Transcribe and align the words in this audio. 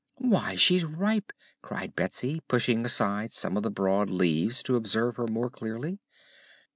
"Why, 0.15 0.55
she's 0.55 0.83
ripe!" 0.83 1.31
cried 1.61 1.95
Betsy, 1.95 2.41
pushing 2.47 2.83
aside 2.87 3.31
some 3.33 3.55
of 3.55 3.61
the 3.61 3.69
broad 3.69 4.09
leaves 4.09 4.63
to 4.63 4.75
observe 4.75 5.17
her 5.17 5.27
more 5.27 5.51
clearly. 5.51 5.99